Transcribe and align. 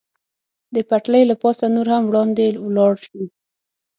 که 0.65 0.71
د 0.75 0.77
پټلۍ 0.89 1.23
له 1.29 1.35
پاسه 1.41 1.65
نور 1.75 1.87
هم 1.93 2.03
وړاندې 2.07 2.45
ولاړ 2.65 2.93
شو. 3.05 3.23